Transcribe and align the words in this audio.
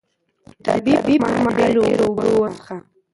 د 0.63 0.65
تبې 0.85 1.15
پر 1.23 1.33
مهال 1.45 1.53
ډېرې 1.77 1.83
اوبه 2.03 2.25
وڅښه 2.39 2.77